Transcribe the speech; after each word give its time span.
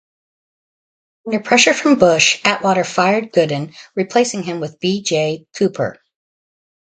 Under 1.27 1.41
pressure 1.41 1.75
from 1.75 1.99
Bush, 1.99 2.41
Atwater 2.43 2.83
fired 2.83 3.31
Goodin, 3.31 3.75
replacing 3.95 4.41
him 4.41 4.59
with 4.59 4.79
B. 4.79 5.03
Jay 5.03 5.45
Cooper. 5.55 6.01